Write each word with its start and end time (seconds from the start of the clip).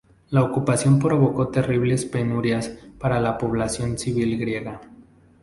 La 0.31 0.41
ocupación 0.41 0.97
provocó 0.97 1.49
terribles 1.49 2.05
penurias 2.05 2.69
para 2.97 3.21
la 3.21 3.37
población 3.37 3.99
civil 3.99 4.35
griega. 4.39 4.81